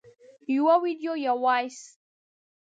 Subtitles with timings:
[0.55, 1.91] -یو ویډیو یا Voice 🎧